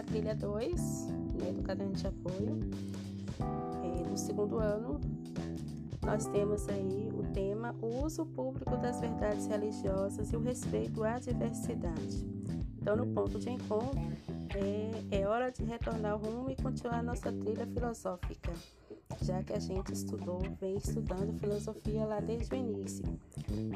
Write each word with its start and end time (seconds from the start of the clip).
na 0.00 0.04
trilha 0.04 0.34
2 0.34 1.08
né, 1.42 1.52
do 1.52 1.62
caderno 1.62 1.92
de 1.92 2.06
apoio. 2.06 2.58
É, 3.38 4.08
no 4.08 4.16
segundo 4.16 4.58
ano, 4.58 4.98
nós 6.02 6.24
temos 6.26 6.66
aí 6.70 7.10
o 7.12 7.22
tema 7.34 7.74
o 7.82 8.04
uso 8.04 8.24
público 8.24 8.76
das 8.78 8.98
verdades 8.98 9.46
religiosas 9.46 10.32
e 10.32 10.36
o 10.36 10.40
respeito 10.40 11.04
à 11.04 11.18
diversidade. 11.18 12.26
Então, 12.80 12.96
no 12.96 13.08
ponto 13.08 13.38
de 13.38 13.50
encontro, 13.50 14.00
é, 15.10 15.18
é 15.20 15.28
hora 15.28 15.50
de 15.50 15.62
retornar 15.64 16.12
ao 16.12 16.18
rumo 16.18 16.50
e 16.50 16.56
continuar 16.56 17.02
nossa 17.02 17.30
trilha 17.30 17.66
filosófica, 17.66 18.52
já 19.20 19.42
que 19.42 19.52
a 19.52 19.58
gente 19.58 19.92
estudou, 19.92 20.40
vem 20.58 20.78
estudando 20.78 21.38
filosofia 21.38 22.06
lá 22.06 22.20
desde 22.20 22.54
o 22.54 22.56
início. 22.56 23.04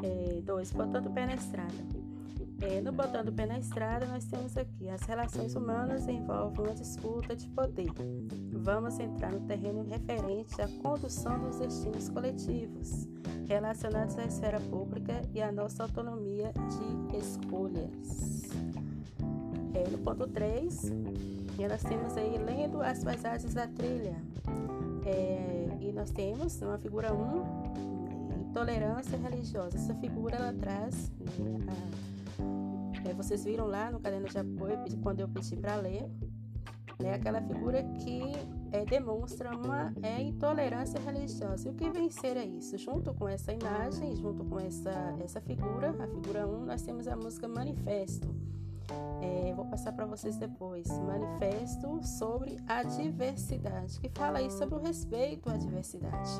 É, 0.02 0.40
dois, 0.40 0.72
botando 0.72 1.08
o 1.08 1.10
pé 1.10 1.26
na 1.26 1.34
estrada. 1.34 2.13
É, 2.60 2.80
no 2.80 2.92
Botando 2.92 3.28
o 3.28 3.32
Pé 3.32 3.46
na 3.46 3.58
Estrada, 3.58 4.06
nós 4.06 4.24
temos 4.24 4.56
aqui 4.56 4.88
as 4.88 5.02
relações 5.02 5.54
humanas 5.54 6.08
envolvem 6.08 6.66
uma 6.66 6.74
disputa 6.74 7.34
de 7.34 7.48
poder. 7.48 7.90
Vamos 8.52 8.98
entrar 8.98 9.32
no 9.32 9.40
terreno 9.40 9.82
referente 9.82 10.60
à 10.62 10.68
condução 10.82 11.38
dos 11.40 11.58
destinos 11.58 12.08
coletivos, 12.08 13.08
relacionados 13.46 14.16
à 14.18 14.24
esfera 14.24 14.60
pública 14.60 15.20
e 15.34 15.42
à 15.42 15.52
nossa 15.52 15.82
autonomia 15.82 16.52
de 17.10 17.16
escolhas. 17.16 18.42
É, 19.74 19.90
no 19.90 19.98
ponto 19.98 20.26
3, 20.28 20.92
nós 21.68 21.82
temos 21.82 22.16
aí 22.16 22.38
lendo 22.38 22.80
as 22.80 23.02
paisagens 23.02 23.52
da 23.52 23.66
trilha. 23.66 24.16
É, 25.04 25.76
e 25.80 25.92
nós 25.92 26.10
temos 26.10 26.62
uma 26.62 26.78
figura 26.78 27.12
1, 27.12 28.44
intolerância 28.48 29.18
religiosa. 29.18 29.76
Essa 29.76 29.94
figura 29.96 30.36
ela 30.36 30.52
traz 30.52 31.10
né, 31.38 31.58
a 31.68 32.13
é, 33.04 33.12
vocês 33.14 33.44
viram 33.44 33.66
lá 33.66 33.90
no 33.90 34.00
caderno 34.00 34.28
de 34.28 34.38
apoio, 34.38 34.78
quando 35.02 35.20
eu 35.20 35.28
pedi 35.28 35.56
para 35.56 35.76
ler, 35.76 36.08
né, 36.98 37.14
aquela 37.14 37.40
figura 37.42 37.82
que 37.82 38.20
é, 38.72 38.84
demonstra 38.84 39.56
uma 39.56 39.92
é, 40.02 40.22
intolerância 40.22 40.98
religiosa. 41.00 41.68
E 41.68 41.70
o 41.70 41.74
que 41.74 41.90
vencer 41.90 42.36
é 42.36 42.44
isso? 42.44 42.76
Junto 42.78 43.12
com 43.14 43.28
essa 43.28 43.52
imagem, 43.52 44.16
junto 44.16 44.44
com 44.44 44.58
essa, 44.58 45.16
essa 45.22 45.40
figura, 45.40 45.90
a 45.90 46.06
figura 46.06 46.46
1, 46.46 46.64
nós 46.64 46.82
temos 46.82 47.06
a 47.06 47.16
música 47.16 47.46
Manifesto. 47.46 48.34
É, 49.22 49.52
vou 49.54 49.64
passar 49.66 49.92
para 49.92 50.04
vocês 50.04 50.36
depois. 50.36 50.86
Manifesto 51.00 52.00
sobre 52.06 52.58
a 52.66 52.82
diversidade, 52.82 53.98
que 54.00 54.08
fala 54.10 54.38
aí 54.38 54.50
sobre 54.50 54.74
o 54.74 54.78
respeito 54.78 55.48
à 55.48 55.56
diversidade. 55.56 56.30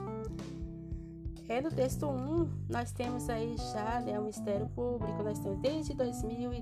É 1.48 1.61
no 1.61 1.70
texto 1.70 2.06
1, 2.06 2.48
nós 2.70 2.91
temos 2.92 3.28
aí 3.28 3.55
já 3.73 4.00
né, 4.00 4.19
o 4.19 4.23
Ministério 4.23 4.67
Público, 4.69 5.23
nós 5.23 5.39
temos 5.39 5.59
desde 5.59 5.95
2000 5.95 6.53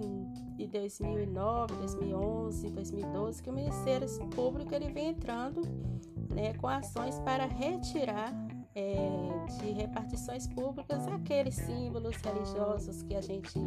e 0.58 0.66
2009, 0.66 1.74
2011, 1.76 2.70
2012, 2.70 3.42
que 3.42 3.50
o 3.50 3.52
Ministério 3.52 4.08
Público 4.34 4.74
ele 4.74 4.92
vem 4.92 5.10
entrando 5.10 5.62
né, 6.34 6.54
com 6.54 6.66
ações 6.66 7.18
para 7.20 7.46
retirar 7.46 8.34
é, 8.74 8.96
de 9.60 9.70
repartições 9.70 10.48
públicas 10.48 11.06
aqueles 11.08 11.54
símbolos 11.54 12.16
religiosos 12.16 13.02
que 13.02 13.14
a 13.14 13.20
gente 13.20 13.58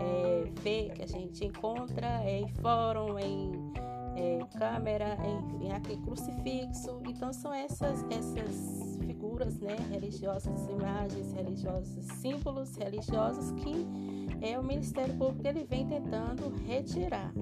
é, 0.00 0.50
vê, 0.60 0.90
que 0.94 1.02
a 1.02 1.06
gente 1.06 1.46
encontra 1.46 2.22
é, 2.24 2.40
em 2.40 2.48
fórum, 2.48 3.18
em 3.18 3.72
é, 4.16 4.38
câmera, 4.58 5.16
enfim, 5.16 5.70
aqui 5.72 5.96
crucifixo. 5.98 7.00
Então 7.08 7.32
são 7.32 7.54
essas 7.54 8.04
essas 8.10 8.91
figuras 9.42 9.58
né, 9.58 9.76
religiosas, 9.90 10.68
imagens 10.68 11.32
religiosas, 11.32 12.04
símbolos 12.20 12.76
religiosos 12.76 13.50
que 13.52 13.86
é, 14.40 14.58
o 14.58 14.62
Ministério 14.62 15.14
Público 15.14 15.46
ele 15.46 15.64
vem 15.64 15.86
tentando 15.86 16.52
retirar. 16.66 17.32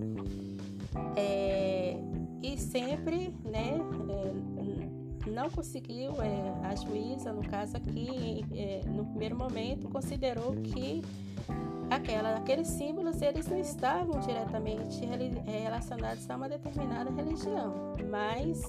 É, 1.17 1.97
e 2.43 2.59
sempre 2.59 3.35
né, 3.45 3.79
é, 5.27 5.31
não 5.31 5.51
conseguiu, 5.51 6.21
é, 6.23 6.67
a 6.67 6.75
juíza, 6.75 7.33
no 7.33 7.43
caso 7.43 7.77
aqui, 7.77 8.45
é, 8.53 8.83
no 8.89 9.05
primeiro 9.07 9.37
momento, 9.37 9.89
considerou 9.89 10.57
que 10.57 11.03
aquela, 11.91 12.37
aqueles 12.37 12.69
símbolos 12.69 13.21
eles 13.21 13.47
não 13.49 13.59
estavam 13.59 14.21
diretamente 14.21 15.05
relacionados 15.45 16.29
a 16.31 16.37
uma 16.37 16.49
determinada 16.49 17.11
religião, 17.11 17.95
mas 18.09 18.63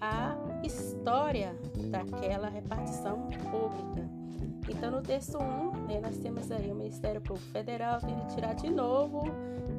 a 0.00 0.36
história 0.62 1.56
daquela 1.90 2.48
repartição 2.48 3.28
pública. 3.50 4.08
Então, 4.68 4.92
no 4.92 5.02
texto 5.02 5.38
1, 5.38 5.86
né, 5.86 6.00
nós 6.00 6.16
temos 6.18 6.50
aí 6.52 6.70
o 6.70 6.74
Ministério 6.74 7.20
Público 7.20 7.50
Federal 7.50 8.00
tendo 8.00 8.32
tirar 8.32 8.54
de 8.54 8.70
novo 8.70 9.24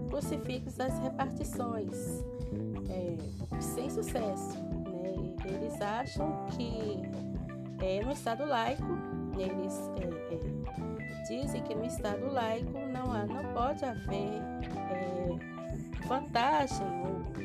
crucifixos 0.10 0.76
das 0.76 1.00
repartições, 1.00 2.24
é, 2.90 3.62
sem 3.62 3.90
sucesso. 3.90 4.58
Né? 4.62 5.36
Eles 5.46 5.82
acham 5.82 6.46
que 6.52 7.00
é, 7.80 8.04
no 8.04 8.12
Estado 8.12 8.46
laico, 8.46 8.84
eles 9.38 9.90
é 9.98 10.93
dizem 11.28 11.62
que 11.64 11.76
no 11.76 11.86
Estado 11.86 12.32
laico 12.32 12.80
não, 12.88 13.12
há, 13.12 13.26
não 13.26 13.54
pode 13.54 13.84
haver 13.86 14.42
é, 14.92 16.08
vantagem 16.08 16.88
ou 16.88 17.44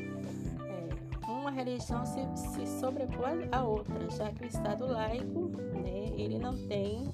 uma 1.39 1.51
religião 1.51 2.05
se, 2.05 2.19
se 2.35 2.79
sobrepõe 2.79 3.47
à 3.51 3.63
outra, 3.63 4.09
já 4.11 4.31
que 4.31 4.43
o 4.43 4.47
Estado 4.47 4.85
laico, 4.85 5.51
né, 5.83 6.13
ele 6.17 6.37
não 6.37 6.55
tem 6.67 7.11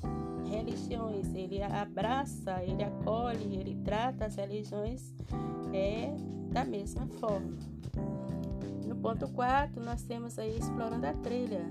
religiões, 0.49 1.33
ele 1.33 1.61
abraça, 1.61 2.61
ele 2.63 2.83
acolhe, 2.83 3.55
ele 3.55 3.75
trata 3.83 4.25
as 4.25 4.35
religiões 4.35 5.13
é, 5.73 6.13
da 6.51 6.63
mesma 6.65 7.07
forma. 7.19 7.57
No 8.85 8.95
ponto 8.95 9.27
4, 9.27 9.83
nós 9.83 10.03
temos 10.03 10.37
aí 10.37 10.57
Explorando 10.57 11.05
a 11.05 11.13
Trilha. 11.13 11.65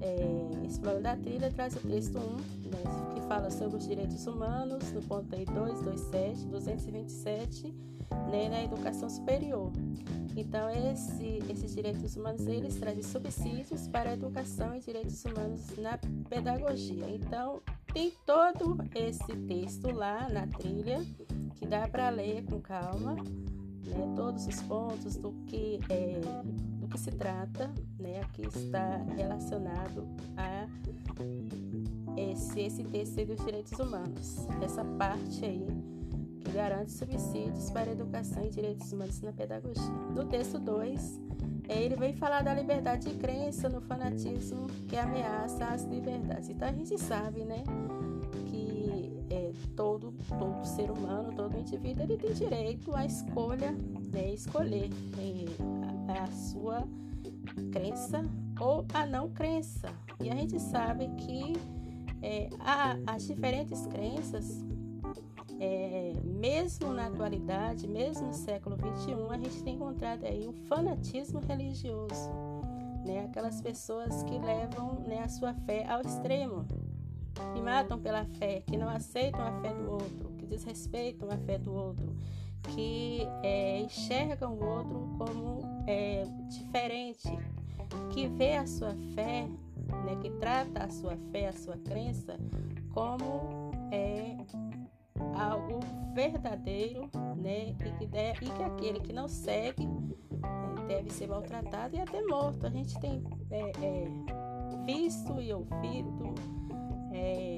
É, 0.00 0.66
Explorando 0.66 1.08
a 1.08 1.16
Trilha 1.16 1.50
traz 1.50 1.76
o 1.76 1.80
texto 1.80 2.18
1, 2.18 2.20
né, 2.20 3.14
que 3.14 3.20
fala 3.32 3.50
sobre 3.50 3.78
os 3.78 3.88
direitos 3.88 4.26
humanos, 4.26 4.92
no 4.92 5.00
ponto 5.00 5.34
aí 5.34 5.46
2, 5.46 5.82
27, 5.84 6.48
227, 6.48 7.74
né, 8.30 8.50
na 8.50 8.62
educação 8.62 9.08
superior. 9.08 9.72
Então, 10.36 10.68
esse, 10.68 11.38
esses 11.48 11.74
direitos 11.74 12.14
humanos, 12.14 12.46
eles 12.46 12.76
trazem 12.76 13.02
subsídios 13.02 13.88
para 13.88 14.10
a 14.10 14.12
educação 14.12 14.76
e 14.76 14.80
direitos 14.80 15.24
humanos 15.24 15.62
na 15.78 15.98
pedagogia. 16.28 17.08
Então, 17.08 17.62
tem 17.94 18.12
todo 18.26 18.76
esse 18.94 19.34
texto 19.46 19.90
lá 19.90 20.28
na 20.28 20.46
trilha, 20.46 21.02
que 21.54 21.64
dá 21.64 21.88
para 21.88 22.10
ler 22.10 22.44
com 22.44 22.60
calma, 22.60 23.14
né, 23.14 24.12
todos 24.14 24.46
os 24.46 24.60
pontos 24.60 25.16
do 25.16 25.32
que, 25.46 25.80
é, 25.88 26.20
que 26.92 27.00
se 27.00 27.10
trata, 27.10 27.70
né, 27.98 28.20
aqui 28.20 28.42
está 28.42 28.98
relacionado 29.16 30.06
a 30.36 30.68
esse, 32.16 32.60
esse 32.60 32.84
texto 32.84 33.24
dos 33.24 33.42
direitos 33.42 33.72
humanos. 33.78 34.46
Essa 34.62 34.84
parte 34.84 35.42
aí 35.42 35.66
que 36.40 36.52
garante 36.52 36.92
subsídios 36.92 37.70
para 37.70 37.88
a 37.88 37.92
educação 37.92 38.44
e 38.44 38.50
direitos 38.50 38.92
humanos 38.92 39.20
na 39.22 39.32
pedagogia. 39.32 39.82
No 40.14 40.26
texto 40.26 40.58
2, 40.58 41.20
ele 41.68 41.96
vem 41.96 42.12
falar 42.12 42.42
da 42.42 42.52
liberdade 42.52 43.08
de 43.08 43.16
crença 43.16 43.70
no 43.70 43.80
fanatismo 43.80 44.66
que 44.86 44.96
ameaça 44.96 45.64
as 45.66 45.84
liberdades. 45.84 46.50
Então 46.50 46.68
a 46.68 46.72
gente 46.72 46.98
sabe, 46.98 47.42
né, 47.44 47.64
que 48.50 49.24
é, 49.30 49.52
todo, 49.74 50.12
todo 50.38 50.64
ser 50.66 50.90
humano, 50.90 51.32
todo 51.34 51.56
indivíduo, 51.56 52.04
ele 52.04 52.18
tem 52.18 52.34
direito 52.34 52.94
à 52.94 53.06
escolha, 53.06 53.72
né, 54.12 54.34
escolher 54.34 54.90
né, 55.16 55.46
a, 56.08 56.24
a 56.24 56.26
sua 56.28 56.86
crença 57.70 58.24
ou 58.60 58.84
a 58.92 59.06
não 59.06 59.30
crença. 59.30 59.88
E 60.20 60.30
a 60.30 60.34
gente 60.34 60.58
sabe 60.60 61.08
que 61.16 61.54
é, 62.22 62.48
há 62.60 62.96
as 63.06 63.26
diferentes 63.26 63.86
crenças 63.86 64.64
é, 65.58 66.12
mesmo 66.24 66.92
na 66.92 67.06
atualidade, 67.06 67.86
mesmo 67.86 68.26
no 68.26 68.32
século 68.32 68.76
XXI, 68.76 69.14
a 69.30 69.38
gente 69.38 69.62
tem 69.62 69.76
encontrado 69.76 70.24
aí 70.24 70.46
um 70.48 70.52
fanatismo 70.66 71.40
religioso, 71.40 72.30
né? 73.04 73.26
Aquelas 73.26 73.60
pessoas 73.60 74.24
que 74.24 74.38
levam 74.38 74.94
né, 75.06 75.22
a 75.24 75.28
sua 75.28 75.54
fé 75.54 75.86
ao 75.88 76.00
extremo, 76.00 76.66
que 77.54 77.60
matam 77.60 77.98
pela 78.00 78.24
fé, 78.24 78.62
que 78.66 78.76
não 78.76 78.88
aceitam 78.88 79.40
a 79.40 79.60
fé 79.60 79.72
do 79.72 79.88
outro, 79.88 80.32
que 80.36 80.46
desrespeitam 80.46 81.30
a 81.30 81.36
fé 81.36 81.58
do 81.58 81.72
outro, 81.72 82.12
que 82.68 83.26
é, 83.42 83.80
enxergam 83.80 84.54
o 84.54 84.64
outro 84.64 85.14
como 85.18 85.60
é, 85.86 86.24
diferente, 86.48 87.28
que 88.10 88.28
vê 88.28 88.56
a 88.56 88.66
sua 88.66 88.94
fé, 89.14 89.48
né, 90.04 90.16
que 90.20 90.30
trata 90.32 90.84
a 90.84 90.88
sua 90.88 91.16
fé, 91.30 91.48
a 91.48 91.52
sua 91.52 91.76
crença 91.76 92.38
como 92.92 93.72
é, 93.90 94.36
algo 95.34 95.80
verdadeiro, 96.14 97.10
né? 97.36 97.70
E 97.70 97.74
que, 97.98 98.06
deve, 98.06 98.46
e 98.46 98.50
que 98.50 98.62
aquele 98.62 99.00
que 99.00 99.12
não 99.12 99.28
segue 99.28 99.88
é, 100.42 100.86
deve 100.86 101.10
ser 101.10 101.28
maltratado 101.28 101.96
e 101.96 102.00
até 102.00 102.22
morto. 102.22 102.66
A 102.66 102.70
gente 102.70 102.98
tem 103.00 103.22
é, 103.50 103.72
é, 103.82 104.08
visto 104.84 105.40
e 105.40 105.52
ouvido 105.52 106.34
é, 107.12 107.56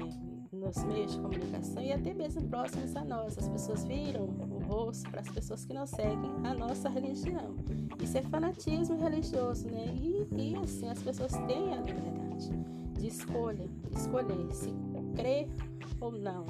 nos 0.51 0.83
meios 0.83 1.13
de 1.13 1.19
comunicação 1.19 1.81
e 1.81 1.91
até 1.91 2.13
mesmo 2.13 2.47
próximos 2.47 2.95
a 2.95 3.03
nós. 3.03 3.37
As 3.37 3.49
pessoas 3.49 3.83
viram 3.83 4.27
rosto 4.67 5.09
para 5.09 5.21
as 5.21 5.29
pessoas 5.29 5.65
que 5.65 5.73
não 5.73 5.85
seguem 5.85 6.31
a 6.43 6.53
nossa 6.53 6.89
religião. 6.89 7.55
Isso 8.01 8.17
é 8.17 8.21
fanatismo 8.21 8.97
religioso, 8.97 9.67
né? 9.67 9.85
E, 9.95 10.27
e 10.31 10.55
assim, 10.55 10.89
as 10.89 11.01
pessoas 11.01 11.31
têm 11.47 11.73
a 11.73 11.81
liberdade 11.81 12.49
de 12.99 13.07
escolha, 13.07 13.69
escolher 13.95 14.53
se 14.53 14.73
crer 15.15 15.47
ou 15.99 16.11
não, 16.11 16.45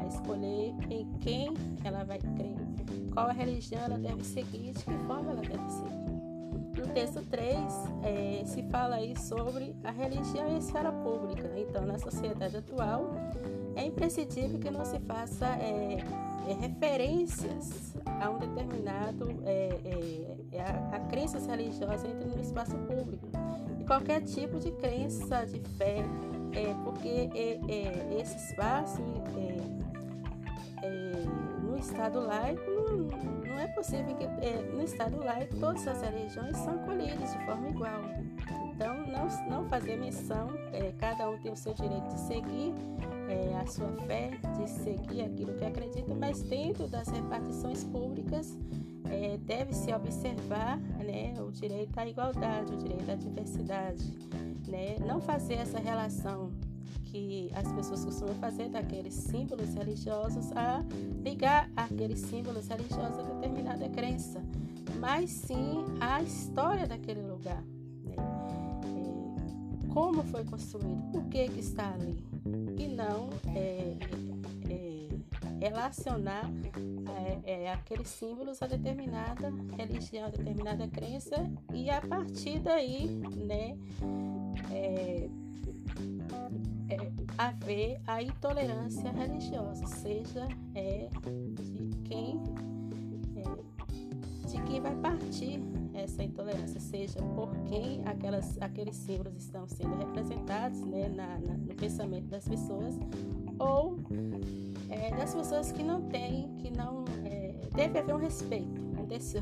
a 0.00 0.06
escolher 0.06 0.74
em 0.90 1.06
quem 1.20 1.54
ela 1.84 2.04
vai 2.04 2.18
crer, 2.18 2.56
qual 3.12 3.28
a 3.28 3.32
religião 3.32 3.82
ela 3.82 3.98
deve 3.98 4.24
seguir, 4.24 4.72
de 4.72 4.84
que 4.84 4.98
forma 5.06 5.32
ela 5.32 5.42
deve 5.42 5.70
seguir. 5.70 6.06
No 6.76 6.92
texto 6.92 7.22
3, 7.30 7.56
é, 8.02 8.42
se 8.44 8.62
fala 8.64 8.96
aí 8.96 9.18
sobre 9.18 9.74
a 9.82 9.90
religião 9.90 10.46
e 10.46 10.56
a 10.56 10.58
esfera 10.58 10.92
pública. 10.92 11.50
Então, 11.56 11.86
na 11.86 11.98
sociedade 11.98 12.58
atual, 12.58 13.10
é 13.76 13.84
imprescindível 13.84 14.58
que 14.58 14.70
não 14.70 14.84
se 14.84 14.98
faça 15.00 15.46
é, 15.46 15.98
é, 16.48 16.54
referências 16.54 17.94
a 18.20 18.30
um 18.30 18.38
determinado 18.38 19.30
é, 19.44 19.68
é, 19.84 20.56
é 20.56 20.62
a, 20.62 20.96
a 20.96 21.00
crenças 21.00 21.46
religiosas 21.46 22.04
entre 22.04 22.24
no 22.24 22.40
espaço 22.40 22.76
público. 22.78 23.28
E 23.78 23.84
qualquer 23.84 24.22
tipo 24.22 24.58
de 24.58 24.72
crença, 24.72 25.44
de 25.44 25.60
fé, 25.76 25.98
é, 26.52 26.74
porque 26.84 27.28
esse 28.18 28.36
espaço 28.50 29.02
no 31.62 31.78
Estado 31.78 32.20
laico 32.20 32.70
não, 32.70 32.96
não 33.46 33.58
é 33.58 33.68
possível 33.68 34.16
que 34.16 34.26
no 34.74 34.82
Estado 34.82 35.18
laico 35.18 35.54
todas 35.56 35.86
as 35.86 36.00
religiões 36.00 36.56
são 36.56 36.74
acolhidas 36.74 37.32
de 37.32 37.44
forma 37.44 37.68
igual. 37.68 38.00
Então, 38.72 39.06
não, 39.06 39.26
não 39.48 39.68
fazer 39.68 39.96
menção, 39.96 40.48
cada 40.98 41.28
um 41.28 41.38
tem 41.38 41.52
o 41.52 41.56
seu 41.56 41.74
direito 41.74 42.08
de 42.08 42.20
seguir 42.20 42.74
é, 43.10 43.15
sua 43.66 43.92
fé, 44.06 44.30
de 44.58 44.68
seguir 44.68 45.22
aquilo 45.22 45.54
que 45.54 45.64
acredita, 45.64 46.14
mas 46.14 46.42
dentro 46.42 46.86
das 46.86 47.08
repartições 47.08 47.84
públicas 47.84 48.56
é, 49.10 49.36
deve-se 49.38 49.92
observar 49.92 50.78
né, 50.78 51.34
o 51.40 51.50
direito 51.50 51.96
à 51.98 52.06
igualdade, 52.06 52.72
o 52.72 52.76
direito 52.76 53.10
à 53.10 53.14
diversidade. 53.14 54.04
Né? 54.68 54.96
Não 55.06 55.20
fazer 55.20 55.54
essa 55.54 55.78
relação 55.78 56.50
que 57.04 57.50
as 57.54 57.72
pessoas 57.72 58.04
costumam 58.04 58.34
fazer 58.36 58.68
daqueles 58.68 59.14
símbolos 59.14 59.74
religiosos 59.74 60.50
a 60.52 60.84
ligar 61.22 61.70
aqueles 61.76 62.20
símbolos 62.20 62.68
religiosos 62.68 63.18
a 63.18 63.22
determinada 63.22 63.88
crença, 63.88 64.42
mas 64.98 65.30
sim 65.30 65.84
a 66.00 66.22
história 66.22 66.86
daquele 66.86 67.22
lugar. 67.22 67.62
É, 69.96 69.98
como 69.98 70.22
foi 70.24 70.44
construído, 70.44 71.10
por 71.10 71.24
que, 71.24 71.48
que 71.48 71.60
está 71.60 71.94
ali, 71.94 72.22
e 72.78 72.86
não 72.86 73.30
é, 73.54 73.96
é, 74.68 75.08
relacionar 75.58 76.50
é, 77.46 77.64
é, 77.64 77.72
aqueles 77.72 78.08
símbolos 78.08 78.62
a 78.62 78.66
determinada 78.66 79.50
religião, 79.78 80.26
a 80.26 80.30
determinada 80.30 80.86
crença 80.88 81.50
e 81.72 81.88
a 81.88 82.02
partir 82.02 82.58
daí, 82.58 83.06
né, 83.06 83.78
é, 84.70 85.30
é, 86.90 87.12
haver 87.38 87.98
a 88.06 88.22
intolerância 88.22 89.10
religiosa, 89.10 89.86
seja 89.86 90.46
é, 90.74 91.08
de 91.54 91.96
quem 92.04 92.38
de 94.46 94.62
quem 94.62 94.80
vai 94.80 94.94
partir 94.96 95.60
essa 95.92 96.22
intolerância, 96.22 96.78
seja 96.80 97.20
por 97.34 97.50
quem 97.68 98.02
aquelas, 98.06 98.56
aqueles 98.60 98.96
símbolos 98.96 99.36
estão 99.36 99.66
sendo 99.68 99.96
representados 99.96 100.80
né, 100.80 101.08
na, 101.08 101.38
na, 101.38 101.54
no 101.56 101.74
pensamento 101.74 102.26
das 102.26 102.46
pessoas, 102.46 102.94
ou 103.58 103.96
é, 104.88 105.14
das 105.16 105.34
pessoas 105.34 105.72
que 105.72 105.82
não 105.82 106.02
têm, 106.02 106.48
que 106.58 106.70
não. 106.70 107.04
É, 107.24 107.54
deve 107.74 107.98
haver 107.98 108.14
um 108.14 108.18
respeito, 108.18 108.80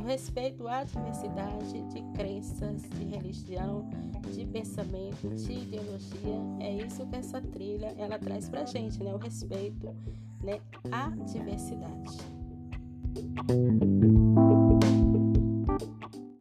um 0.00 0.04
respeito 0.04 0.66
à 0.66 0.84
diversidade 0.84 1.82
de 1.92 2.02
crenças, 2.14 2.82
de 2.82 3.04
religião, 3.04 3.88
de 4.32 4.44
pensamento, 4.46 5.28
de 5.36 5.52
ideologia. 5.52 6.40
É 6.60 6.74
isso 6.74 7.06
que 7.06 7.16
essa 7.16 7.40
trilha 7.40 7.94
ela 7.96 8.18
traz 8.18 8.48
pra 8.48 8.64
gente, 8.64 9.02
né? 9.02 9.14
O 9.14 9.18
respeito 9.18 9.94
né, 10.42 10.60
à 10.90 11.10
diversidade. 11.10 12.18